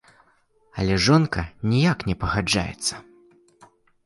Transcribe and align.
Але 0.83 0.97
жонка 1.07 1.43
ніяк 1.75 1.99
не 2.09 2.15
пагаджаецца. 2.25 2.93